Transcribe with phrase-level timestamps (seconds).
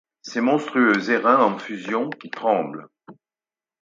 [0.23, 2.89] Ses monstrueux airains en fusion, qui tremblent!